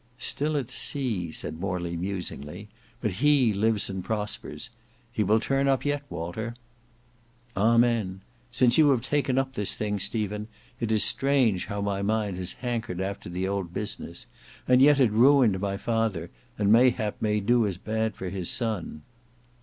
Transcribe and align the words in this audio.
"Still 0.17 0.57
at 0.57 0.71
sea," 0.71 1.31
said 1.31 1.59
Morley 1.59 1.95
musingly, 1.95 2.69
"but 3.01 3.11
he 3.23 3.53
lives 3.53 3.87
and 3.87 4.03
prospers. 4.03 4.71
He 5.11 5.21
will 5.21 5.39
turn 5.39 5.67
up 5.67 5.85
yet, 5.85 6.01
Walter." 6.09 6.55
"Amen! 7.55 8.21
Since 8.51 8.79
you 8.79 8.89
have 8.89 9.03
taken 9.03 9.37
up 9.37 9.53
this 9.53 9.75
thing, 9.77 9.99
Stephen, 9.99 10.47
it 10.79 10.91
is 10.91 11.03
strange 11.03 11.67
how 11.67 11.81
my 11.81 12.01
mind 12.01 12.37
has 12.37 12.53
hankered 12.53 12.99
after 12.99 13.29
the 13.29 13.47
old 13.47 13.75
business, 13.75 14.25
and 14.67 14.81
yet 14.81 14.99
it 14.99 15.11
ruined 15.11 15.59
my 15.59 15.77
father, 15.77 16.31
and 16.57 16.71
mayhap 16.71 17.17
may 17.21 17.39
do 17.39 17.67
as 17.67 17.77
bad 17.77 18.15
for 18.15 18.29
his 18.31 18.49
son." 18.49 19.03